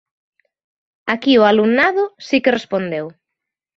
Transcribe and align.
Aquí 1.13 1.33
o 1.41 1.47
alumnado 1.51 2.03
si 2.27 2.37
que 2.43 2.55
respondeu. 2.59 3.05